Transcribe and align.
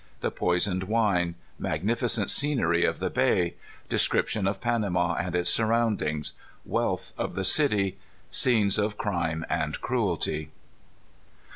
The 0.21 0.31
Poisoned 0.31 0.85
Wine. 0.85 1.35
Magnificent 1.59 2.31
Scenery 2.31 2.83
of 2.85 2.97
the 2.97 3.11
Bay. 3.11 3.53
Description 3.87 4.47
of 4.47 4.59
Panama 4.59 5.13
and 5.13 5.35
its 5.35 5.51
Surroundings. 5.51 6.33
Wealth 6.65 7.13
of 7.19 7.35
the 7.35 7.43
City. 7.43 7.99
Scenes 8.31 8.79
of 8.79 8.97
Crime 8.97 9.45
and 9.47 9.79
Cruelty. 9.79 10.49